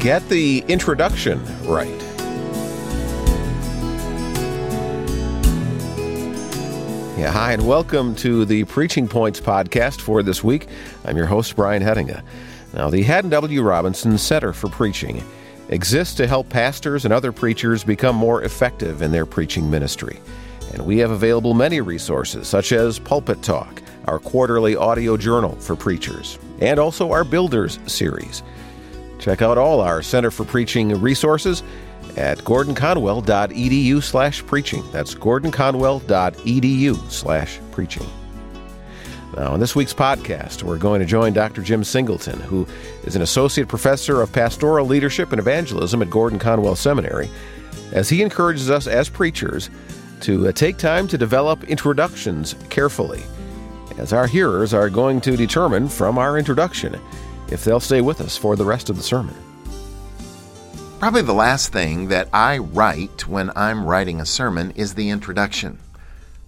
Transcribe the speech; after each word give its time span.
get 0.00 0.26
the 0.30 0.64
introduction 0.66 1.38
right. 1.66 1.88
Yeah, 7.18 7.30
hi, 7.30 7.52
and 7.52 7.66
welcome 7.66 8.14
to 8.16 8.46
the 8.46 8.64
Preaching 8.64 9.06
Points 9.06 9.42
podcast 9.42 10.00
for 10.00 10.22
this 10.22 10.42
week. 10.42 10.68
I'm 11.04 11.18
your 11.18 11.26
host, 11.26 11.54
Brian 11.54 11.82
Hettinga. 11.82 12.22
Now, 12.72 12.88
the 12.88 13.02
Haddon 13.02 13.28
W. 13.28 13.60
Robinson 13.60 14.16
Center 14.16 14.54
for 14.54 14.70
Preaching 14.70 15.22
exists 15.68 16.14
to 16.14 16.26
help 16.26 16.48
pastors 16.48 17.04
and 17.04 17.12
other 17.12 17.30
preachers 17.30 17.84
become 17.84 18.16
more 18.16 18.42
effective 18.42 19.02
in 19.02 19.12
their 19.12 19.26
preaching 19.26 19.70
ministry. 19.70 20.18
And 20.72 20.86
we 20.86 20.96
have 20.96 21.10
available 21.10 21.52
many 21.52 21.82
resources, 21.82 22.48
such 22.48 22.72
as 22.72 22.98
Pulpit 22.98 23.42
Talk, 23.42 23.82
our 24.06 24.18
quarterly 24.18 24.76
audio 24.76 25.18
journal 25.18 25.56
for 25.56 25.76
preachers, 25.76 26.38
and 26.60 26.80
also 26.80 27.12
our 27.12 27.22
Builders 27.22 27.78
series. 27.86 28.42
Check 29.20 29.42
out 29.42 29.58
all 29.58 29.80
our 29.80 30.02
Center 30.02 30.30
for 30.30 30.44
Preaching 30.44 30.98
resources 31.00 31.62
at 32.16 32.38
gordonconwell.edu 32.38 34.02
slash 34.02 34.44
preaching. 34.46 34.82
That's 34.90 35.14
gordonconwell.edu 35.14 37.10
slash 37.10 37.60
preaching. 37.70 38.06
Now, 39.36 39.54
in 39.54 39.60
this 39.60 39.76
week's 39.76 39.94
podcast, 39.94 40.64
we're 40.64 40.78
going 40.78 41.00
to 41.00 41.06
join 41.06 41.32
Dr. 41.34 41.62
Jim 41.62 41.84
Singleton, 41.84 42.40
who 42.40 42.66
is 43.04 43.14
an 43.14 43.22
associate 43.22 43.68
professor 43.68 44.22
of 44.22 44.32
pastoral 44.32 44.86
leadership 44.86 45.30
and 45.32 45.38
evangelism 45.38 46.02
at 46.02 46.10
Gordon 46.10 46.38
Conwell 46.38 46.74
Seminary, 46.74 47.30
as 47.92 48.08
he 48.08 48.22
encourages 48.22 48.70
us 48.70 48.86
as 48.88 49.08
preachers 49.08 49.70
to 50.22 50.48
uh, 50.48 50.52
take 50.52 50.78
time 50.78 51.06
to 51.08 51.16
develop 51.16 51.62
introductions 51.64 52.56
carefully, 52.70 53.22
as 53.98 54.12
our 54.12 54.26
hearers 54.26 54.74
are 54.74 54.90
going 54.90 55.20
to 55.20 55.36
determine 55.36 55.88
from 55.88 56.18
our 56.18 56.36
introduction 56.36 56.98
if 57.50 57.64
they'll 57.64 57.80
stay 57.80 58.00
with 58.00 58.20
us 58.20 58.36
for 58.36 58.56
the 58.56 58.64
rest 58.64 58.90
of 58.90 58.96
the 58.96 59.02
sermon. 59.02 59.34
Probably 60.98 61.22
the 61.22 61.32
last 61.32 61.72
thing 61.72 62.08
that 62.08 62.28
I 62.32 62.58
write 62.58 63.26
when 63.26 63.50
I'm 63.56 63.86
writing 63.86 64.20
a 64.20 64.26
sermon 64.26 64.72
is 64.72 64.94
the 64.94 65.08
introduction. 65.10 65.78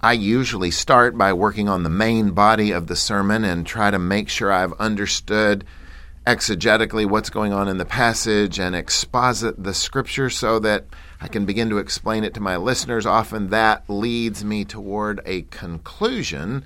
I 0.00 0.12
usually 0.12 0.70
start 0.70 1.18
by 1.18 1.32
working 1.32 1.68
on 1.68 1.82
the 1.82 1.90
main 1.90 2.30
body 2.30 2.70
of 2.70 2.86
the 2.86 2.96
sermon 2.96 3.44
and 3.44 3.66
try 3.66 3.90
to 3.90 3.98
make 3.98 4.28
sure 4.28 4.50
I've 4.50 4.72
understood 4.74 5.64
exegetically 6.26 7.04
what's 7.04 7.30
going 7.30 7.52
on 7.52 7.68
in 7.68 7.78
the 7.78 7.84
passage 7.84 8.58
and 8.58 8.76
exposit 8.76 9.62
the 9.62 9.74
scripture 9.74 10.30
so 10.30 10.58
that 10.60 10.84
I 11.20 11.28
can 11.28 11.46
begin 11.46 11.68
to 11.70 11.78
explain 11.78 12.22
it 12.22 12.32
to 12.34 12.40
my 12.40 12.56
listeners. 12.56 13.06
Often 13.06 13.50
that 13.50 13.84
leads 13.88 14.44
me 14.44 14.64
toward 14.64 15.20
a 15.26 15.42
conclusion 15.42 16.64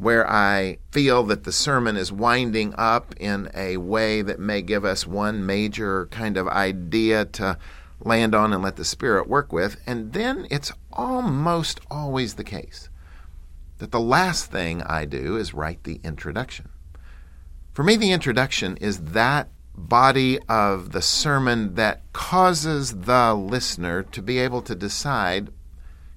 where 0.00 0.28
I 0.28 0.78
feel 0.90 1.24
that 1.24 1.44
the 1.44 1.52
sermon 1.52 1.94
is 1.94 2.10
winding 2.10 2.74
up 2.78 3.14
in 3.18 3.50
a 3.54 3.76
way 3.76 4.22
that 4.22 4.40
may 4.40 4.62
give 4.62 4.82
us 4.82 5.06
one 5.06 5.44
major 5.44 6.06
kind 6.06 6.38
of 6.38 6.48
idea 6.48 7.26
to 7.26 7.58
land 8.00 8.34
on 8.34 8.54
and 8.54 8.62
let 8.62 8.76
the 8.76 8.84
Spirit 8.84 9.28
work 9.28 9.52
with. 9.52 9.76
And 9.86 10.14
then 10.14 10.46
it's 10.50 10.72
almost 10.90 11.80
always 11.90 12.34
the 12.34 12.44
case 12.44 12.88
that 13.76 13.90
the 13.90 14.00
last 14.00 14.50
thing 14.50 14.82
I 14.82 15.04
do 15.04 15.36
is 15.36 15.52
write 15.52 15.84
the 15.84 16.00
introduction. 16.02 16.70
For 17.74 17.82
me, 17.82 17.96
the 17.96 18.12
introduction 18.12 18.78
is 18.78 19.00
that 19.00 19.50
body 19.74 20.38
of 20.48 20.92
the 20.92 21.02
sermon 21.02 21.74
that 21.74 22.10
causes 22.14 23.00
the 23.00 23.34
listener 23.34 24.02
to 24.04 24.22
be 24.22 24.38
able 24.38 24.62
to 24.62 24.74
decide, 24.74 25.50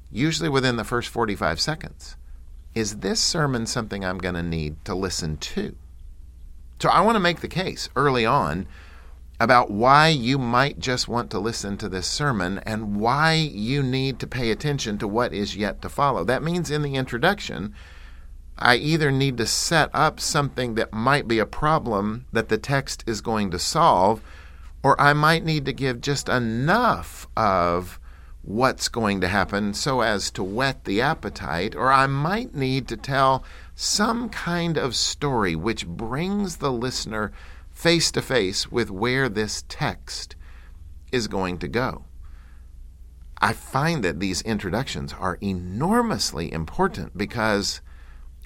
usually 0.09 0.49
within 0.49 0.77
the 0.77 0.83
first 0.85 1.09
45 1.09 1.59
seconds 1.59 2.15
is 2.75 2.97
this 2.97 3.19
sermon 3.19 3.65
something 3.65 4.03
I'm 4.03 4.17
going 4.17 4.35
to 4.35 4.43
need 4.43 4.83
to 4.85 4.95
listen 4.95 5.37
to? 5.37 5.75
So 6.79 6.89
I 6.89 7.01
want 7.01 7.15
to 7.15 7.21
make 7.21 7.41
the 7.41 7.47
case 7.47 7.89
early 7.95 8.25
on 8.25 8.67
about 9.39 9.71
why 9.71 10.07
you 10.07 10.37
might 10.37 10.79
just 10.79 11.07
want 11.07 11.31
to 11.31 11.39
listen 11.39 11.77
to 11.77 11.89
this 11.89 12.07
sermon 12.07 12.59
and 12.59 12.97
why 12.97 13.33
you 13.33 13.83
need 13.83 14.19
to 14.19 14.27
pay 14.27 14.51
attention 14.51 14.97
to 14.97 15.07
what 15.07 15.33
is 15.33 15.55
yet 15.55 15.81
to 15.81 15.89
follow. 15.89 16.23
That 16.23 16.43
means 16.43 16.71
in 16.71 16.81
the 16.81 16.95
introduction, 16.95 17.73
I 18.57 18.75
either 18.75 19.11
need 19.11 19.37
to 19.37 19.45
set 19.45 19.89
up 19.93 20.19
something 20.19 20.75
that 20.75 20.93
might 20.93 21.27
be 21.27 21.39
a 21.39 21.45
problem 21.45 22.25
that 22.31 22.49
the 22.49 22.57
text 22.57 23.03
is 23.07 23.21
going 23.21 23.51
to 23.51 23.59
solve, 23.59 24.21
or 24.83 24.99
I 24.99 25.13
might 25.13 25.43
need 25.43 25.65
to 25.65 25.73
give 25.73 26.01
just 26.01 26.29
enough 26.29 27.27
of 27.35 27.99
what's 28.43 28.89
going 28.89 29.21
to 29.21 29.27
happen 29.27 29.73
so 29.73 30.01
as 30.01 30.29
to 30.29 30.43
whet 30.43 30.83
the 30.83 31.01
appetite, 31.01 31.75
or 31.75 31.91
I 31.91 32.07
might 32.07 32.53
need 32.53 32.87
to 32.89 32.97
tell 32.97 33.43
some 33.73 34.29
kind 34.29 34.77
of 34.77 34.95
story 34.95 35.55
which 35.55 35.87
brings 35.87 36.57
the 36.57 36.71
listener 36.71 37.31
face 37.71 38.11
to 38.11 38.21
face 38.21 38.71
with 38.71 38.91
where 38.91 39.29
this 39.29 39.63
text 39.69 40.35
is 41.11 41.27
going 41.27 41.57
to 41.59 41.67
go. 41.67 42.03
I 43.41 43.53
find 43.53 44.03
that 44.03 44.19
these 44.19 44.41
introductions 44.41 45.13
are 45.13 45.37
enormously 45.41 46.51
important 46.51 47.17
because, 47.17 47.81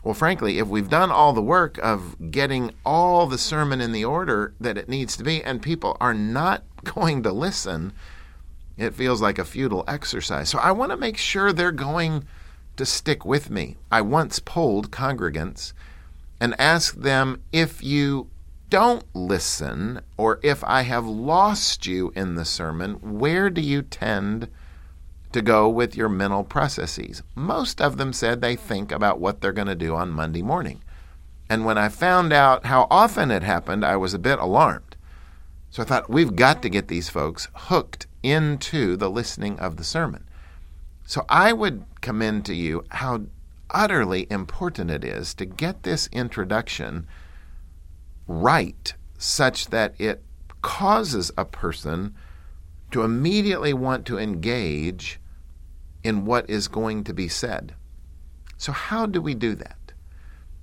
well, 0.04 0.14
frankly, 0.14 0.60
if 0.60 0.68
we've 0.68 0.90
done 0.90 1.12
all 1.12 1.34
the 1.34 1.42
work 1.42 1.78
of 1.80 2.32
getting 2.32 2.72
all 2.86 3.28
the 3.28 3.38
sermon 3.38 3.82
in 3.82 3.92
the 3.92 4.06
order 4.06 4.54
that 4.60 4.78
it 4.78 4.90
needs 4.90 5.18
to 5.18 5.24
be, 5.24 5.44
and 5.44 5.62
people 5.62 5.98
are 6.00 6.14
not 6.14 6.64
going 6.84 7.24
to 7.24 7.32
listen, 7.32 7.94
it 8.78 8.94
feels 8.94 9.22
like 9.22 9.40
a 9.40 9.46
futile 9.46 9.84
exercise. 9.88 10.50
So 10.50 10.60
I 10.60 10.72
want 10.72 10.92
to 10.92 10.98
make 10.98 11.18
sure 11.18 11.52
they're 11.52 11.72
going 11.72 12.26
to 12.76 12.86
stick 12.86 13.26
with 13.26 13.50
me. 13.50 13.78
I 13.92 14.02
once 14.02 14.40
polled 14.40 14.92
congregants 14.92 15.74
and 16.40 16.60
asked 16.60 17.02
them 17.02 17.42
if 17.52 17.84
you 17.84 18.30
don't 18.70 19.04
listen 19.14 20.02
or 20.18 20.40
if 20.44 20.64
I 20.64 20.82
have 20.82 21.08
lost 21.08 21.86
you 21.88 22.12
in 22.16 22.36
the 22.36 22.46
sermon, 22.46 22.96
where 23.20 23.50
do 23.50 23.62
you 23.62 23.82
tend 23.82 24.50
to 25.32 25.42
go 25.42 25.68
with 25.68 25.96
your 25.96 26.10
mental 26.10 26.44
processes? 26.44 27.24
Most 27.36 27.82
of 27.82 27.98
them 27.98 28.14
said 28.14 28.42
they 28.42 28.56
think 28.56 28.92
about 28.92 29.20
what 29.20 29.42
they're 29.42 29.52
going 29.52 29.68
to 29.68 29.76
do 29.76 29.96
on 29.96 30.10
Monday 30.10 30.42
morning. 30.42 30.84
And 31.50 31.66
when 31.66 31.78
I 31.78 31.90
found 31.90 32.34
out 32.34 32.66
how 32.66 32.88
often 32.92 33.32
it 33.32 33.44
happened, 33.44 33.86
I 33.86 33.96
was 33.96 34.14
a 34.14 34.20
bit 34.20 34.38
alarmed. 34.40 34.96
So 35.70 35.82
I 35.82 35.86
thought, 35.86 36.10
we've 36.10 36.36
got 36.36 36.62
to 36.62 36.70
get 36.70 36.88
these 36.88 37.10
folks 37.10 37.48
hooked 37.54 38.08
into 38.28 38.96
the 38.96 39.10
listening 39.10 39.60
of 39.60 39.78
the 39.78 39.84
sermon. 39.84 40.26
So 41.06 41.26
I 41.30 41.54
would 41.54 41.86
commend 42.02 42.46
to 42.46 42.54
you 42.54 42.84
how 42.90 43.22
utterly 43.70 44.28
important 44.30 44.92
it 44.92 45.04
is 45.04 45.34
to 45.36 45.46
get 45.46 45.84
this 45.84 46.08
introduction 46.12 47.08
right 48.28 48.94
such 49.18 49.68
that 49.68 49.94
it 49.98 50.24
causes 50.62 51.32
a 51.38 51.46
person 51.46 52.14
to 52.92 53.04
immediately 53.04 53.74
want 53.74 54.06
to 54.06 54.18
engage 54.18 55.20
in 56.04 56.26
what 56.26 56.50
is 56.50 56.68
going 56.68 57.04
to 57.04 57.14
be 57.14 57.28
said. 57.28 57.74
So, 58.58 58.72
how 58.72 59.06
do 59.06 59.22
we 59.22 59.34
do 59.34 59.56
that? 59.56 59.87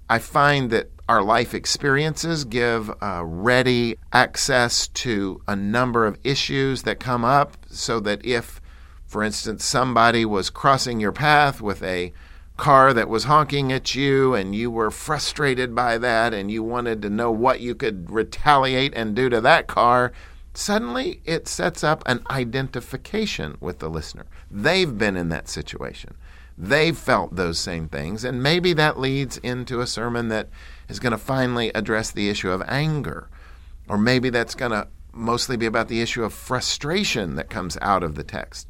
I 0.08 0.18
find 0.18 0.70
that 0.70 0.90
our 1.08 1.22
life 1.22 1.54
experiences 1.54 2.44
give 2.44 2.90
uh, 3.02 3.22
ready 3.24 3.96
access 4.12 4.88
to 4.88 5.40
a 5.46 5.56
number 5.56 6.06
of 6.06 6.18
issues 6.24 6.82
that 6.82 7.00
come 7.00 7.24
up 7.24 7.56
so 7.68 8.00
that 8.00 8.24
if, 8.24 8.60
for 9.06 9.22
instance, 9.22 9.64
somebody 9.64 10.24
was 10.24 10.50
crossing 10.50 11.00
your 11.00 11.12
path 11.12 11.60
with 11.60 11.82
a 11.82 12.12
car 12.56 12.94
that 12.94 13.08
was 13.08 13.24
honking 13.24 13.72
at 13.72 13.94
you 13.94 14.34
and 14.34 14.54
you 14.54 14.70
were 14.70 14.90
frustrated 14.90 15.74
by 15.74 15.98
that 15.98 16.32
and 16.32 16.50
you 16.50 16.62
wanted 16.62 17.02
to 17.02 17.10
know 17.10 17.30
what 17.30 17.60
you 17.60 17.74
could 17.74 18.10
retaliate 18.10 18.94
and 18.94 19.16
do 19.16 19.28
to 19.28 19.40
that 19.40 19.66
car, 19.66 20.12
suddenly 20.54 21.20
it 21.24 21.48
sets 21.48 21.82
up 21.82 22.02
an 22.06 22.22
identification 22.30 23.56
with 23.60 23.78
the 23.80 23.90
listener. 23.90 24.26
They've 24.50 24.96
been 24.96 25.16
in 25.16 25.28
that 25.30 25.48
situation. 25.48 26.14
They've 26.56 26.96
felt 26.96 27.34
those 27.34 27.58
same 27.58 27.88
things, 27.88 28.24
and 28.24 28.42
maybe 28.42 28.72
that 28.74 28.98
leads 28.98 29.38
into 29.38 29.80
a 29.80 29.86
sermon 29.86 30.28
that 30.28 30.48
is 30.88 31.00
going 31.00 31.12
to 31.12 31.18
finally 31.18 31.70
address 31.74 32.10
the 32.10 32.28
issue 32.28 32.50
of 32.50 32.62
anger. 32.68 33.28
Or 33.88 33.98
maybe 33.98 34.30
that's 34.30 34.54
going 34.54 34.70
to 34.70 34.88
mostly 35.12 35.56
be 35.56 35.66
about 35.66 35.88
the 35.88 36.00
issue 36.00 36.24
of 36.24 36.32
frustration 36.32 37.36
that 37.36 37.50
comes 37.50 37.76
out 37.80 38.02
of 38.02 38.14
the 38.14 38.24
text. 38.24 38.68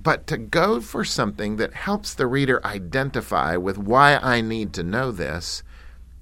But 0.00 0.26
to 0.26 0.36
go 0.36 0.80
for 0.80 1.04
something 1.04 1.56
that 1.56 1.74
helps 1.74 2.12
the 2.12 2.26
reader 2.26 2.64
identify 2.66 3.56
with 3.56 3.78
why 3.78 4.16
I 4.16 4.40
need 4.40 4.72
to 4.74 4.82
know 4.82 5.12
this 5.12 5.62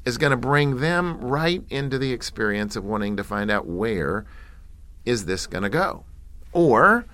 is 0.04 0.18
going 0.18 0.32
to 0.32 0.36
bring 0.36 0.76
them 0.76 1.18
right 1.20 1.62
into 1.70 1.98
the 1.98 2.12
experience 2.12 2.76
of 2.76 2.84
wanting 2.84 3.16
to 3.16 3.24
find 3.24 3.50
out 3.50 3.66
where 3.66 4.26
is 5.04 5.24
this 5.24 5.46
going 5.46 5.62
to 5.62 5.70
go. 5.70 6.04
Or 6.52 7.06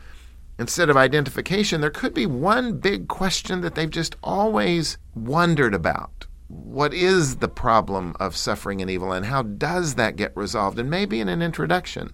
instead 0.58 0.88
of 0.88 0.96
identification, 0.96 1.80
there 1.80 1.90
could 1.90 2.14
be 2.14 2.26
one 2.26 2.78
big 2.78 3.08
question 3.08 3.60
that 3.60 3.74
they've 3.74 3.90
just 3.90 4.16
always 4.22 4.98
wondered 5.14 5.74
about. 5.74 6.26
What 6.48 6.94
is 6.94 7.36
the 7.36 7.48
problem 7.48 8.14
of 8.20 8.36
suffering 8.36 8.80
and 8.80 8.90
evil, 8.90 9.12
and 9.12 9.26
how 9.26 9.42
does 9.42 9.96
that 9.96 10.16
get 10.16 10.36
resolved? 10.36 10.78
And 10.78 10.88
maybe 10.88 11.20
in 11.20 11.28
an 11.28 11.42
introduction, 11.42 12.12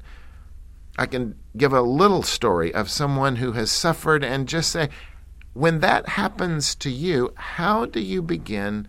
I 0.99 1.07
can 1.07 1.37
give 1.57 1.73
a 1.73 1.83
little 1.83 2.23
story 2.23 2.73
of 2.75 2.91
someone 2.91 3.37
who 3.37 3.53
has 3.53 3.71
suffered 3.71 4.25
and 4.25 4.49
just 4.49 4.71
say, 4.71 4.89
when 5.55 5.81
that 5.81 6.09
happens 6.09 6.75
to 6.77 6.91
you, 6.91 7.33
how 7.37 7.85
do 7.85 8.01
you 8.01 8.23
begin 8.23 8.89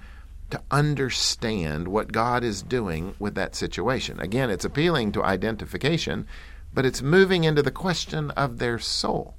to 0.49 0.61
understand 0.71 1.87
what 1.87 2.11
God 2.11 2.43
is 2.43 2.61
doing 2.61 3.15
with 3.19 3.35
that 3.35 3.55
situation? 3.55 4.19
Again, 4.19 4.49
it's 4.49 4.65
appealing 4.65 5.11
to 5.13 5.23
identification, 5.23 6.25
but 6.73 6.85
it's 6.85 7.01
moving 7.01 7.43
into 7.43 7.61
the 7.61 7.71
question 7.71 8.31
of 8.31 8.59
their 8.59 8.79
soul. 8.79 9.35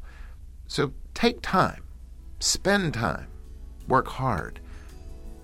So 0.67 0.93
take 1.13 1.41
time, 1.43 1.83
spend 2.41 2.95
time, 2.95 3.29
work 3.87 4.09
hard 4.09 4.61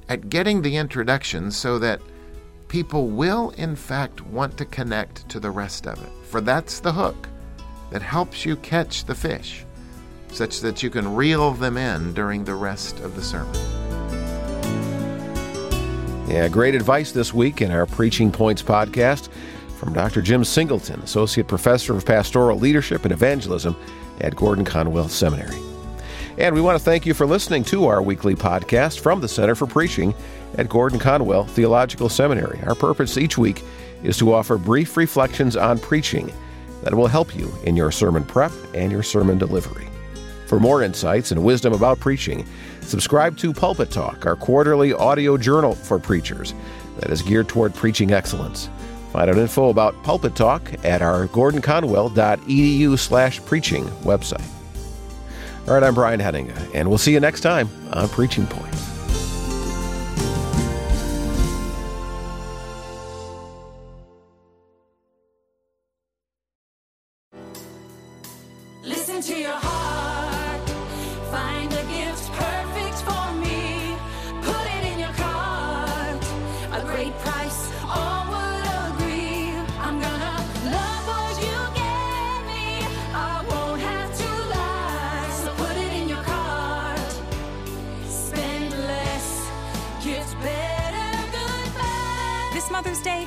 at 0.09 0.29
getting 0.29 0.63
the 0.63 0.77
introduction 0.77 1.51
so 1.51 1.79
that 1.79 2.01
people 2.69 3.09
will, 3.09 3.51
in 3.51 3.77
fact, 3.77 4.21
want 4.21 4.57
to 4.59 4.65
connect 4.65 5.29
to 5.29 5.41
the 5.41 5.51
rest 5.51 5.87
of 5.87 6.03
it. 6.03 6.11
For 6.29 6.41
that's 6.41 6.81
the 6.81 6.93
hook 6.93 7.29
that 7.91 8.03
helps 8.03 8.45
you 8.47 8.57
catch 8.57 9.05
the 9.05 9.15
fish, 9.15 9.65
such 10.33 10.61
that 10.61 10.83
you 10.83 10.91
can 10.91 11.15
reel 11.15 11.53
them 11.53 11.77
in 11.77 12.13
during 12.15 12.45
the 12.45 12.55
rest 12.55 13.01
of 13.01 13.15
the 13.15 13.23
sermon. 13.23 13.55
Yeah, 16.29 16.47
great 16.49 16.77
advice 16.77 17.11
this 17.11 17.35
week 17.35 17.61
in 17.61 17.73
our 17.73 17.87
Preaching 17.87 18.31
Points 18.31 18.63
podcast 18.63 19.29
from 19.81 19.95
Dr. 19.95 20.21
Jim 20.21 20.45
Singleton, 20.45 21.01
Associate 21.01 21.49
Professor 21.49 21.97
of 21.97 22.05
Pastoral 22.05 22.59
Leadership 22.59 23.05
and 23.05 23.13
Evangelism 23.13 23.75
at 24.21 24.37
Gordon 24.37 24.63
Conwell 24.63 25.09
Seminary. 25.09 25.59
And 26.37 26.55
we 26.55 26.61
want 26.61 26.79
to 26.79 26.85
thank 26.85 27.07
you 27.07 27.15
for 27.15 27.25
listening 27.25 27.65
to 27.65 27.87
our 27.87 28.03
weekly 28.03 28.35
podcast 28.35 29.01
from 29.01 29.23
the 29.23 29.29
Center 29.29 29.55
for 29.55 29.67
Preaching 29.67 30.15
at 30.59 30.69
Gordon 30.69 30.99
Conwell 30.99 31.45
Theological 31.45 32.11
Seminary. 32.11 32.61
Our 32.67 32.75
purpose 32.75 33.17
each 33.17 33.39
week 33.39 33.63
is 34.03 34.19
to 34.19 34.35
offer 34.35 34.59
brief 34.59 34.99
reflections 34.99 35.57
on 35.57 35.79
preaching 35.79 36.31
that 36.83 36.95
will 36.95 37.07
help 37.07 37.35
you 37.35 37.51
in 37.65 37.75
your 37.75 37.91
sermon 37.91 38.25
prep 38.25 38.53
and 38.75 38.93
your 38.93 39.03
sermon 39.03 39.39
delivery. 39.39 39.89
For 40.47 40.61
more 40.61 40.83
insights 40.83 41.31
and 41.31 41.43
wisdom 41.43 41.73
about 41.73 42.01
preaching, 42.01 42.45
subscribe 42.83 43.39
to 43.39 43.55
Pulpit 43.55 43.91
Talk, 43.91 44.27
our 44.27 44.37
quarterly 44.37 44.93
audio 44.93 45.39
journal 45.39 45.75
for 45.75 45.99
preachers 45.99 46.53
that 46.99 47.11
is 47.11 47.23
geared 47.23 47.49
toward 47.49 47.75
preaching 47.75 48.13
excellence. 48.13 48.69
Find 49.13 49.29
out 49.29 49.39
info 49.39 49.71
about 49.71 50.01
Pulpit 50.05 50.37
Talk 50.37 50.73
at 50.85 51.03
our 51.03 51.27
gordonconwell.edu 51.27 52.99
slash 52.99 53.41
preaching 53.45 53.85
website. 54.05 54.47
All 55.67 55.75
right, 55.75 55.83
I'm 55.83 55.95
Brian 55.95 56.21
Hettinga, 56.21 56.75
and 56.75 56.89
we'll 56.89 56.99
see 56.99 57.13
you 57.13 57.21
next 57.21 57.41
time 57.41 57.69
on 57.93 58.09
Preaching 58.09 58.47
Points. 58.47 58.89
Listen 68.85 69.21
to 69.21 69.41
your 69.41 69.51
heart. 69.51 69.70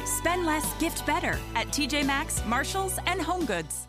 Spend 0.07 0.45
less, 0.45 0.73
gift 0.79 1.05
better 1.05 1.39
at 1.55 1.67
TJ 1.67 2.05
Maxx, 2.05 2.43
Marshalls, 2.45 2.99
and 3.07 3.21
Home 3.21 3.45
Goods. 3.45 3.87